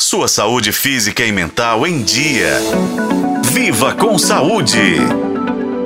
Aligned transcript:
Sua 0.00 0.26
saúde 0.28 0.72
física 0.72 1.24
e 1.24 1.30
mental 1.30 1.86
em 1.86 2.02
dia. 2.02 2.58
Viva 3.52 3.94
com 3.94 4.18
saúde! 4.18 4.98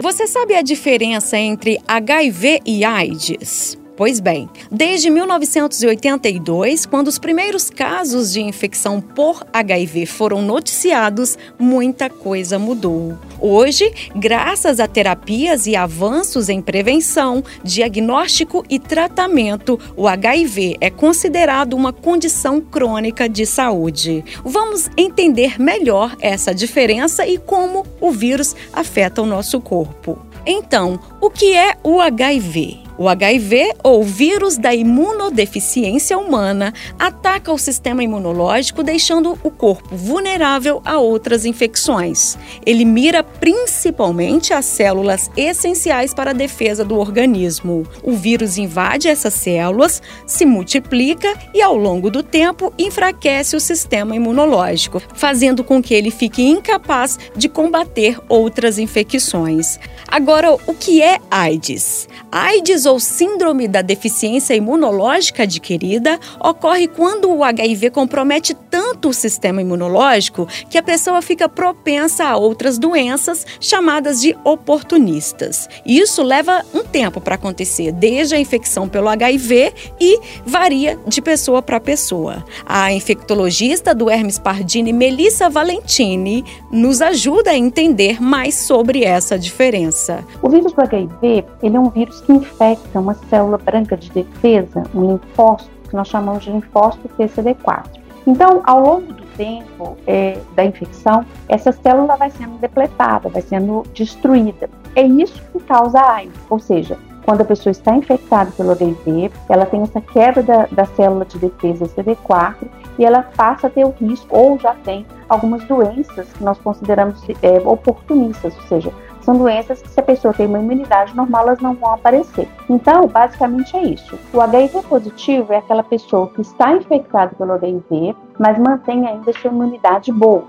Você 0.00 0.26
sabe 0.28 0.54
a 0.54 0.62
diferença 0.62 1.36
entre 1.36 1.78
HIV 1.86 2.60
e 2.64 2.84
AIDS? 2.84 3.76
Pois 3.96 4.20
bem, 4.20 4.46
desde 4.70 5.08
1982, 5.08 6.84
quando 6.84 7.08
os 7.08 7.18
primeiros 7.18 7.70
casos 7.70 8.30
de 8.30 8.42
infecção 8.42 9.00
por 9.00 9.42
HIV 9.50 10.04
foram 10.04 10.42
noticiados, 10.42 11.38
muita 11.58 12.10
coisa 12.10 12.58
mudou. 12.58 13.18
Hoje, 13.40 13.90
graças 14.14 14.80
a 14.80 14.86
terapias 14.86 15.66
e 15.66 15.74
avanços 15.74 16.50
em 16.50 16.60
prevenção, 16.60 17.42
diagnóstico 17.64 18.62
e 18.68 18.78
tratamento, 18.78 19.80
o 19.96 20.06
HIV 20.06 20.76
é 20.78 20.90
considerado 20.90 21.72
uma 21.72 21.92
condição 21.92 22.60
crônica 22.60 23.26
de 23.26 23.46
saúde. 23.46 24.22
Vamos 24.44 24.90
entender 24.94 25.58
melhor 25.58 26.14
essa 26.20 26.54
diferença 26.54 27.26
e 27.26 27.38
como 27.38 27.86
o 27.98 28.10
vírus 28.10 28.54
afeta 28.74 29.22
o 29.22 29.26
nosso 29.26 29.58
corpo. 29.58 30.18
Então, 30.44 31.00
o 31.18 31.30
que 31.30 31.54
é 31.54 31.76
o 31.82 31.98
HIV? 31.98 32.85
O 32.98 33.08
HIV, 33.08 33.74
ou 33.82 34.02
vírus 34.02 34.56
da 34.56 34.74
imunodeficiência 34.74 36.16
humana, 36.16 36.72
ataca 36.98 37.52
o 37.52 37.58
sistema 37.58 38.02
imunológico, 38.02 38.82
deixando 38.82 39.38
o 39.42 39.50
corpo 39.50 39.94
vulnerável 39.94 40.80
a 40.84 40.98
outras 40.98 41.44
infecções. 41.44 42.38
Ele 42.64 42.86
mira 42.86 43.22
principalmente 43.22 44.54
as 44.54 44.64
células 44.64 45.30
essenciais 45.36 46.14
para 46.14 46.30
a 46.30 46.34
defesa 46.34 46.84
do 46.84 46.98
organismo. 46.98 47.86
O 48.02 48.12
vírus 48.12 48.56
invade 48.56 49.08
essas 49.08 49.34
células, 49.34 50.00
se 50.26 50.46
multiplica 50.46 51.34
e, 51.52 51.60
ao 51.60 51.76
longo 51.76 52.10
do 52.10 52.22
tempo, 52.22 52.72
enfraquece 52.78 53.56
o 53.56 53.60
sistema 53.60 54.16
imunológico, 54.16 55.02
fazendo 55.14 55.62
com 55.62 55.82
que 55.82 55.92
ele 55.92 56.10
fique 56.10 56.42
incapaz 56.42 57.18
de 57.36 57.48
combater 57.48 58.18
outras 58.28 58.78
infecções. 58.78 59.78
Agora, 60.08 60.54
o 60.66 60.74
que 60.74 61.02
é 61.02 61.18
AIDS? 61.30 62.08
AIDS 62.32 62.85
ou 62.86 62.98
síndrome 62.98 63.68
da 63.68 63.82
deficiência 63.82 64.54
imunológica 64.54 65.42
adquirida 65.42 66.18
ocorre 66.40 66.88
quando 66.88 67.30
o 67.30 67.44
HIV 67.44 67.90
compromete 67.90 68.54
tanto 68.54 69.08
o 69.08 69.12
sistema 69.12 69.60
imunológico 69.60 70.46
que 70.70 70.78
a 70.78 70.82
pessoa 70.82 71.20
fica 71.20 71.48
propensa 71.48 72.24
a 72.24 72.36
outras 72.36 72.78
doenças 72.78 73.44
chamadas 73.60 74.20
de 74.20 74.36
oportunistas. 74.44 75.68
Isso 75.84 76.22
leva 76.22 76.64
um 76.72 76.84
tempo 76.84 77.20
para 77.20 77.34
acontecer, 77.34 77.92
desde 77.92 78.34
a 78.34 78.40
infecção 78.40 78.88
pelo 78.88 79.08
HIV 79.08 79.72
e 80.00 80.20
varia 80.44 80.98
de 81.06 81.20
pessoa 81.20 81.60
para 81.60 81.80
pessoa. 81.80 82.44
A 82.64 82.92
infectologista 82.92 83.94
do 83.94 84.08
Hermes 84.08 84.38
Pardini, 84.38 84.92
Melissa 84.92 85.50
Valentini, 85.50 86.44
nos 86.70 87.02
ajuda 87.02 87.50
a 87.50 87.56
entender 87.56 88.22
mais 88.22 88.54
sobre 88.54 89.04
essa 89.04 89.38
diferença. 89.38 90.24
O 90.42 90.48
vírus 90.48 90.72
do 90.72 90.80
HIV 90.80 91.44
ele 91.62 91.76
é 91.76 91.80
um 91.80 91.90
vírus 91.90 92.20
que 92.20 92.32
infecta 92.32 92.75
uma 92.94 93.14
célula 93.14 93.58
branca 93.58 93.96
de 93.96 94.10
defesa, 94.10 94.82
um 94.94 95.12
linfócito, 95.12 95.70
que 95.88 95.94
nós 95.94 96.08
chamamos 96.08 96.44
de 96.44 96.50
linfócito 96.50 97.08
TCD4. 97.18 97.84
Então, 98.26 98.60
ao 98.64 98.80
longo 98.80 99.12
do 99.12 99.22
tempo 99.36 99.96
é, 100.06 100.38
da 100.54 100.64
infecção, 100.64 101.24
essa 101.48 101.70
célula 101.70 102.16
vai 102.16 102.30
sendo 102.30 102.58
depletada, 102.58 103.28
vai 103.28 103.42
sendo 103.42 103.84
destruída. 103.94 104.68
É 104.96 105.02
isso 105.02 105.40
que 105.52 105.60
causa 105.60 106.00
a 106.00 106.14
AIDS, 106.16 106.40
ou 106.50 106.58
seja, 106.58 106.98
quando 107.24 107.40
a 107.40 107.44
pessoa 107.44 107.72
está 107.72 107.94
infectada 107.94 108.50
pelo 108.52 108.70
HIV, 108.70 109.32
ela 109.48 109.66
tem 109.66 109.82
essa 109.82 110.00
quebra 110.00 110.42
da, 110.42 110.66
da 110.66 110.86
célula 110.86 111.24
de 111.24 111.38
defesa 111.38 111.86
CD4 111.86 112.54
e 112.98 113.04
ela 113.04 113.22
passa 113.36 113.66
a 113.66 113.70
ter 113.70 113.84
o 113.84 113.90
risco, 113.90 114.26
ou 114.30 114.58
já 114.58 114.74
tem, 114.74 115.04
algumas 115.28 115.62
doenças 115.64 116.32
que 116.32 116.42
nós 116.42 116.56
consideramos 116.58 117.20
é, 117.42 117.58
oportunistas, 117.64 118.56
ou 118.56 118.62
seja, 118.68 118.92
são 119.26 119.36
doenças 119.36 119.82
que, 119.82 119.88
se 119.88 119.98
a 119.98 120.04
pessoa 120.04 120.32
tem 120.32 120.46
uma 120.46 120.60
imunidade 120.60 121.14
normal, 121.16 121.48
elas 121.48 121.58
não 121.58 121.74
vão 121.74 121.94
aparecer. 121.94 122.48
Então, 122.70 123.08
basicamente 123.08 123.76
é 123.76 123.82
isso. 123.82 124.16
O 124.32 124.40
HIV 124.40 124.82
positivo 124.82 125.52
é 125.52 125.56
aquela 125.56 125.82
pessoa 125.82 126.28
que 126.28 126.42
está 126.42 126.72
infectada 126.72 127.34
pelo 127.36 127.54
HIV, 127.54 128.14
mas 128.38 128.56
mantém 128.56 129.04
ainda 129.04 129.32
sua 129.32 129.50
imunidade 129.50 130.12
boa. 130.12 130.44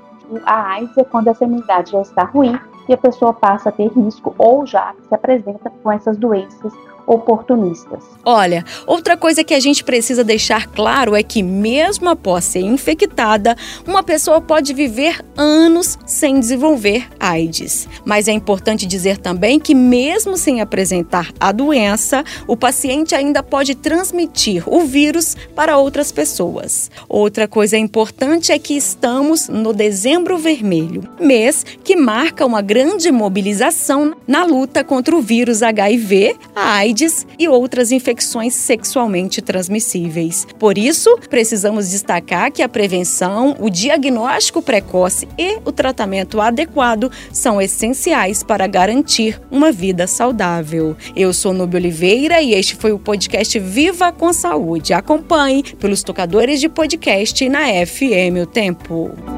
A 0.45 0.73
AIDS 0.73 0.95
é 0.95 1.03
quando 1.03 1.27
essa 1.27 1.43
imunidade 1.43 1.91
já 1.91 2.01
está 2.01 2.23
ruim 2.23 2.55
e 2.87 2.93
a 2.93 2.97
pessoa 2.97 3.33
passa 3.33 3.69
a 3.69 3.71
ter 3.71 3.87
risco 3.87 4.35
ou 4.37 4.63
já 4.63 4.93
se 5.09 5.15
apresenta 5.15 5.71
com 5.81 5.91
essas 5.91 6.15
doenças 6.15 6.71
oportunistas. 7.07 8.03
Olha, 8.25 8.65
outra 8.85 9.15
coisa 9.15 9.41
que 9.41 9.53
a 9.53 9.59
gente 9.59 9.81
precisa 9.81 10.25
deixar 10.25 10.67
claro 10.67 11.15
é 11.15 11.23
que, 11.23 11.41
mesmo 11.41 12.09
após 12.09 12.43
ser 12.43 12.59
infectada, 12.59 13.55
uma 13.87 14.03
pessoa 14.03 14.41
pode 14.41 14.73
viver 14.73 15.23
anos 15.37 15.97
sem 16.05 16.37
desenvolver 16.37 17.07
AIDS. 17.17 17.87
Mas 18.03 18.27
é 18.27 18.33
importante 18.33 18.85
dizer 18.85 19.17
também 19.17 19.57
que, 19.57 19.73
mesmo 19.73 20.35
sem 20.37 20.59
apresentar 20.59 21.31
a 21.39 21.53
doença, 21.53 22.25
o 22.45 22.57
paciente 22.57 23.15
ainda 23.15 23.41
pode 23.41 23.73
transmitir 23.73 24.63
o 24.67 24.81
vírus 24.81 25.37
para 25.55 25.77
outras 25.77 26.11
pessoas. 26.11 26.91
Outra 27.07 27.47
coisa 27.47 27.77
importante 27.77 28.51
é 28.51 28.59
que 28.59 28.75
estamos 28.75 29.47
no 29.47 29.71
Dezembro 29.71 30.37
Vermelho, 30.37 31.07
mês 31.21 31.65
que 31.85 31.95
marca 31.95 32.45
uma 32.45 32.61
grande 32.61 33.09
mobilização 33.13 34.13
na 34.27 34.43
luta 34.43 34.83
contra 34.83 35.15
o 35.15 35.21
vírus 35.21 35.63
HIV, 35.63 36.35
a 36.53 36.73
AIDS 36.79 36.96
AIDS 36.97 37.27
e 37.37 37.47
outras 37.47 37.91
infecções 37.91 38.53
sexualmente 38.55 39.41
transmissíveis. 39.41 40.47
Por 40.57 40.77
isso, 40.77 41.15
precisamos 41.29 41.89
destacar 41.89 42.51
que 42.51 42.63
a 42.63 42.69
prevenção, 42.69 43.55
o 43.59 43.69
diagnóstico 43.69 44.61
precoce 44.61 45.27
e 45.37 45.59
o 45.63 45.71
tratamento 45.71 46.41
adequado 46.41 47.11
são 47.31 47.61
essenciais 47.61 48.41
para 48.41 48.65
garantir 48.65 49.39
uma 49.51 49.71
vida 49.71 50.07
saudável. 50.07 50.95
Eu 51.15 51.33
sou 51.33 51.53
Nubia 51.53 51.79
Oliveira 51.79 52.41
e 52.41 52.53
este 52.53 52.75
foi 52.75 52.91
o 52.91 52.99
podcast 52.99 53.59
Viva 53.59 54.11
com 54.11 54.33
Saúde. 54.33 54.93
Acompanhe 54.93 55.63
pelos 55.79 56.01
tocadores 56.01 56.59
de 56.59 56.67
podcast 56.67 57.47
na 57.47 57.67
FM 57.85 58.41
O 58.41 58.45
Tempo. 58.47 59.36